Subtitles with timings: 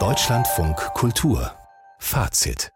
[0.00, 1.52] Deutschlandfunk Kultur
[2.00, 2.72] Fazit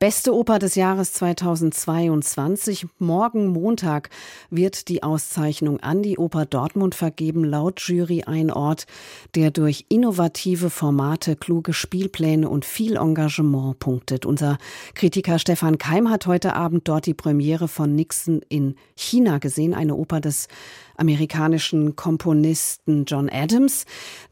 [0.00, 2.86] Beste Oper des Jahres 2022.
[2.98, 4.10] Morgen Montag
[4.48, 7.42] wird die Auszeichnung an die Oper Dortmund vergeben.
[7.42, 8.86] Laut Jury ein Ort,
[9.34, 14.24] der durch innovative Formate, kluge Spielpläne und viel Engagement punktet.
[14.24, 14.58] Unser
[14.94, 19.74] Kritiker Stefan Keim hat heute Abend dort die Premiere von Nixon in China gesehen.
[19.74, 20.46] Eine Oper des
[20.98, 23.86] amerikanischen Komponisten John Adams,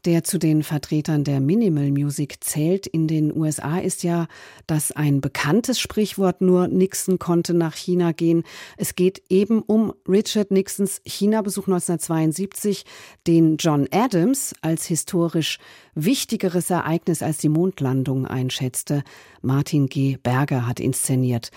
[0.05, 2.85] der zu den Vertretern der Minimal Music zählt.
[2.85, 4.27] In den USA ist ja
[4.67, 8.43] das ein bekanntes Sprichwort, nur Nixon konnte nach China gehen.
[8.75, 12.85] Es geht eben um Richard Nixons China-Besuch 1972,
[13.25, 15.59] den John Adams als historisch
[15.95, 19.03] wichtigeres Ereignis als die Mondlandung einschätzte.
[19.41, 20.17] Martin G.
[20.21, 21.51] Berger hat inszeniert.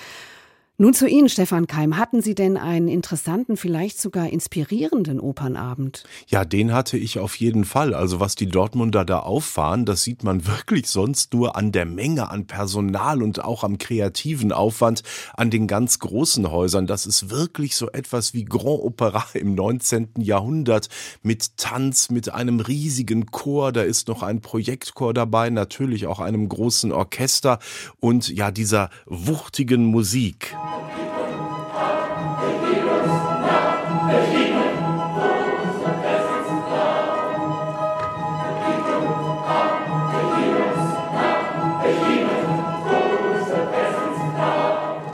[0.81, 1.99] Nun zu Ihnen, Stefan Keim.
[1.99, 6.05] Hatten Sie denn einen interessanten, vielleicht sogar inspirierenden Opernabend?
[6.27, 7.93] Ja, den hatte ich auf jeden Fall.
[7.93, 12.31] Also was die Dortmunder da auffahren, das sieht man wirklich sonst nur an der Menge
[12.31, 15.03] an Personal und auch am kreativen Aufwand
[15.35, 16.87] an den ganz großen Häusern.
[16.87, 20.15] Das ist wirklich so etwas wie Grand Opera im 19.
[20.17, 20.89] Jahrhundert
[21.23, 23.73] mit Tanz, mit einem riesigen Chor.
[23.73, 27.59] Da ist noch ein Projektchor dabei, natürlich auch einem großen Orchester
[27.99, 30.50] und ja, dieser wuchtigen Musik.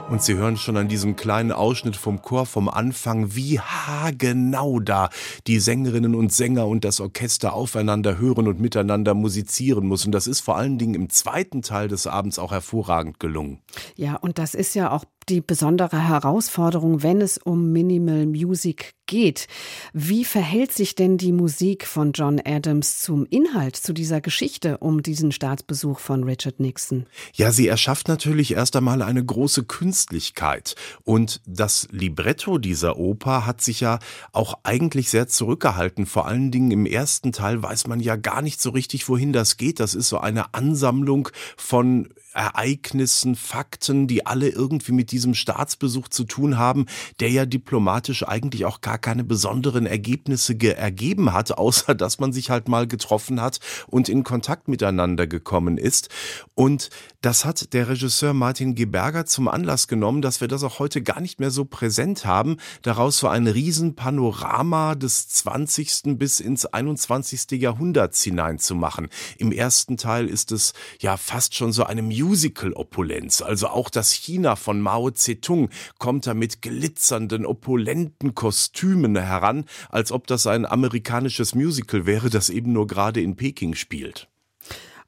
[0.08, 5.10] Und Sie hören schon an diesem kleinen Ausschnitt vom Chor vom Anfang, wie haargenau da
[5.48, 10.06] die Sängerinnen und Sänger und das Orchester aufeinander hören und miteinander musizieren muss.
[10.06, 13.58] Und das ist vor allen Dingen im zweiten Teil des Abends auch hervorragend gelungen.
[13.96, 19.46] Ja, und das ist ja auch die besondere Herausforderung, wenn es um Minimal Music geht.
[19.92, 25.02] Wie verhält sich denn die Musik von John Adams zum Inhalt, zu dieser Geschichte um
[25.02, 27.06] diesen Staatsbesuch von Richard Nixon?
[27.32, 30.74] Ja, sie erschafft natürlich erst einmal eine große Künstlichkeit.
[31.04, 33.98] Und das Libretto dieser Oper hat sich ja
[34.32, 36.06] auch eigentlich sehr zurückgehalten.
[36.06, 39.56] Vor allen Dingen im ersten Teil weiß man ja gar nicht so richtig, wohin das
[39.56, 39.80] geht.
[39.80, 46.24] Das ist so eine Ansammlung von Ereignissen, Fakten, die alle irgendwie mit diesem Staatsbesuch zu
[46.24, 46.84] tun haben,
[47.18, 52.50] der ja diplomatisch eigentlich auch gar keine besonderen Ergebnisse ergeben hat, außer dass man sich
[52.50, 56.10] halt mal getroffen hat und in Kontakt miteinander gekommen ist.
[56.54, 56.90] Und
[57.22, 61.20] das hat der Regisseur Martin Geberger zum Anlass genommen, dass wir das auch heute gar
[61.20, 66.18] nicht mehr so präsent haben, daraus so ein Riesenpanorama des 20.
[66.18, 67.60] bis ins 21.
[67.60, 69.08] Jahrhunderts hineinzumachen.
[69.38, 74.12] Im ersten Teil ist es ja fast schon so eine Musical Musical-Opulenz, also auch das
[74.12, 80.66] China von Mao Zedong kommt da mit glitzernden, opulenten Kostümen heran, als ob das ein
[80.66, 84.28] amerikanisches Musical wäre, das eben nur gerade in Peking spielt.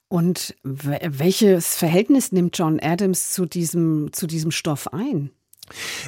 [0.07, 5.31] Und welches Verhältnis nimmt John Adams zu diesem, zu diesem Stoff ein?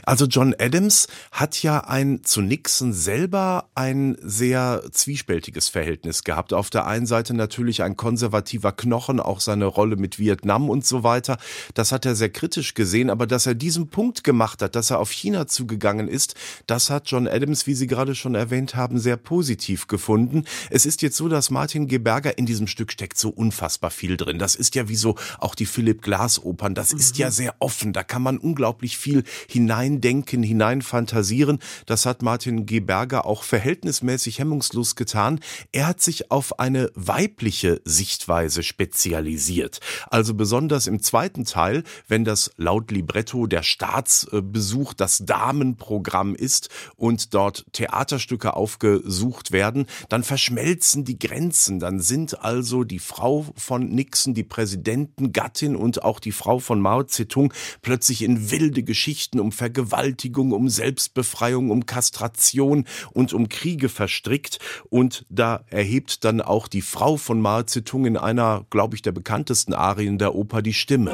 [0.05, 6.53] Also John Adams hat ja ein zu Nixon selber ein sehr zwiespältiges Verhältnis gehabt.
[6.53, 11.03] Auf der einen Seite natürlich ein konservativer Knochen, auch seine Rolle mit Vietnam und so
[11.03, 11.39] weiter.
[11.75, 14.99] Das hat er sehr kritisch gesehen, aber dass er diesen Punkt gemacht hat, dass er
[14.99, 16.35] auf China zugegangen ist,
[16.67, 20.45] das hat John Adams, wie Sie gerade schon erwähnt haben, sehr positiv gefunden.
[20.71, 24.39] Es ist jetzt so, dass Martin Geberger in diesem Stück steckt so unfassbar viel drin.
[24.39, 26.75] Das ist ja wie so auch die Philipp Glass Opern.
[26.75, 27.33] Das ist ja mhm.
[27.33, 27.93] sehr offen.
[27.93, 31.59] Da kann man unglaublich viel hineindenken, hineinfantasieren.
[31.87, 32.81] Das hat Martin G.
[32.81, 35.41] Berger auch verhältnismäßig hemmungslos getan.
[35.73, 39.81] Er hat sich auf eine weibliche Sichtweise spezialisiert.
[40.09, 47.35] Also besonders im zweiten Teil, wenn das laut Libretto der Staatsbesuch das Damenprogramm ist und
[47.35, 51.81] dort Theaterstücke aufgesucht werden, dann verschmelzen die Grenzen.
[51.81, 57.03] Dann sind also die Frau von Nixon, die Präsidentengattin und auch die Frau von Mao
[57.03, 64.59] Zedong plötzlich in wilde Geschichten um Vergewaltigung, um Selbstbefreiung, um Kastration und um Kriege verstrickt.
[64.89, 69.13] Und da erhebt dann auch die Frau von Mao Zedong in einer, glaube ich, der
[69.13, 71.13] bekanntesten Arien der Oper die Stimme.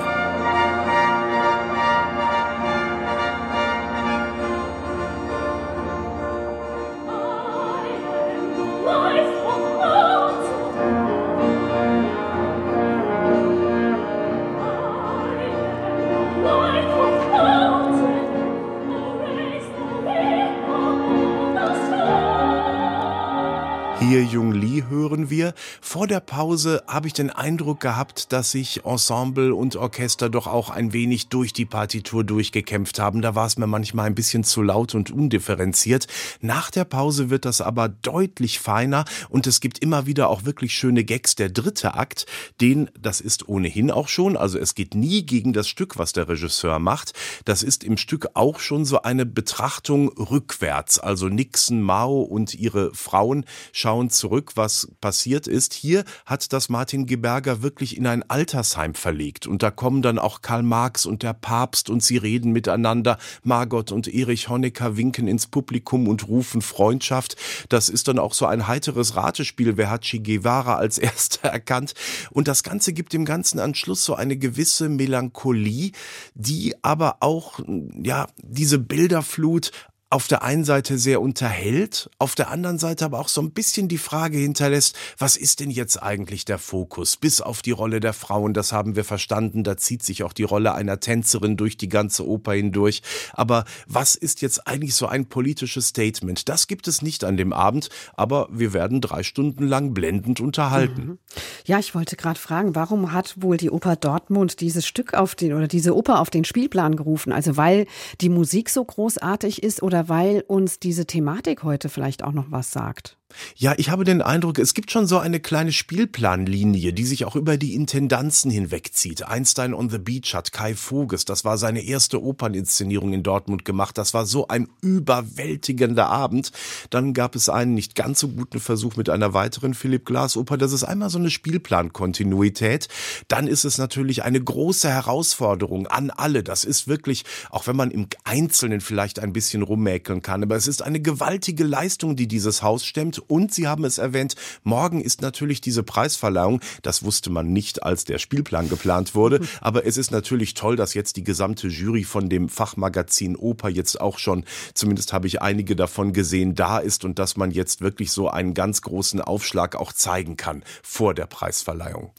[24.26, 24.52] jong
[24.88, 25.54] hören wir.
[25.80, 30.70] Vor der Pause habe ich den Eindruck gehabt, dass sich Ensemble und Orchester doch auch
[30.70, 33.22] ein wenig durch die Partitur durchgekämpft haben.
[33.22, 36.06] Da war es mir manchmal ein bisschen zu laut und undifferenziert.
[36.40, 40.74] Nach der Pause wird das aber deutlich feiner und es gibt immer wieder auch wirklich
[40.74, 41.34] schöne Gags.
[41.34, 42.26] Der dritte Akt,
[42.60, 46.28] den, das ist ohnehin auch schon, also es geht nie gegen das Stück, was der
[46.28, 47.12] Regisseur macht.
[47.44, 50.98] Das ist im Stück auch schon so eine Betrachtung rückwärts.
[50.98, 55.74] Also Nixon, Mao und ihre Frauen schauen zurück, was passiert ist.
[55.74, 60.42] Hier hat das Martin Geberger wirklich in ein Altersheim verlegt und da kommen dann auch
[60.42, 63.18] Karl Marx und der Papst und sie reden miteinander.
[63.42, 67.36] Margot und Erich Honecker winken ins Publikum und rufen Freundschaft.
[67.68, 69.76] Das ist dann auch so ein heiteres Ratespiel.
[69.76, 71.94] Wer hat Che Guevara als erster erkannt?
[72.30, 75.92] Und das Ganze gibt dem ganzen Anschluss so eine gewisse Melancholie,
[76.34, 77.60] die aber auch,
[78.02, 79.70] ja, diese Bilderflut
[80.08, 83.88] auf der einen Seite sehr unterhält, auf der anderen Seite aber auch so ein bisschen
[83.88, 87.16] die Frage hinterlässt, was ist denn jetzt eigentlich der Fokus?
[87.16, 90.44] Bis auf die Rolle der Frauen, das haben wir verstanden, da zieht sich auch die
[90.44, 93.02] Rolle einer Tänzerin durch die ganze Oper hindurch.
[93.32, 96.48] Aber was ist jetzt eigentlich so ein politisches Statement?
[96.48, 101.04] Das gibt es nicht an dem Abend, aber wir werden drei Stunden lang blendend unterhalten.
[101.04, 101.18] Mhm.
[101.64, 105.52] Ja, ich wollte gerade fragen, warum hat wohl die Oper Dortmund dieses Stück auf den
[105.52, 107.32] oder diese Oper auf den Spielplan gerufen?
[107.32, 107.86] Also weil
[108.20, 112.50] die Musik so großartig ist oder oder weil uns diese Thematik heute vielleicht auch noch
[112.50, 113.16] was sagt?
[113.56, 117.34] Ja, ich habe den Eindruck, es gibt schon so eine kleine Spielplanlinie, die sich auch
[117.34, 119.26] über die Intendanzen hinwegzieht.
[119.26, 123.98] Einstein on the Beach hat Kai Voges, das war seine erste Operninszenierung in Dortmund gemacht.
[123.98, 126.52] Das war so ein überwältigender Abend.
[126.90, 130.56] Dann gab es einen nicht ganz so guten Versuch mit einer weiteren Philipp Glass Oper.
[130.56, 132.88] Das ist einmal so eine Spielplankontinuität.
[133.28, 136.42] Dann ist es natürlich eine große Herausforderung an alle.
[136.42, 140.68] Das ist wirklich, auch wenn man im Einzelnen vielleicht ein bisschen rummäkeln kann, aber es
[140.68, 145.22] ist eine gewaltige Leistung, die dieses Haus stemmt und Sie haben es erwähnt, morgen ist
[145.22, 146.60] natürlich diese Preisverleihung.
[146.82, 149.40] Das wusste man nicht, als der Spielplan geplant wurde.
[149.60, 154.00] Aber es ist natürlich toll, dass jetzt die gesamte Jury von dem Fachmagazin Oper jetzt
[154.00, 154.44] auch schon,
[154.74, 158.54] zumindest habe ich einige davon gesehen, da ist und dass man jetzt wirklich so einen
[158.54, 162.12] ganz großen Aufschlag auch zeigen kann vor der Preisverleihung.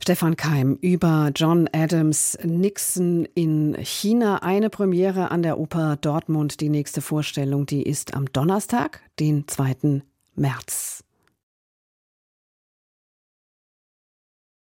[0.00, 4.42] Stefan Keim über John Adams Nixon in China.
[4.42, 6.60] Eine Premiere an der Oper Dortmund.
[6.60, 10.02] Die nächste Vorstellung, die ist am Donnerstag, den 2.
[10.38, 11.02] März.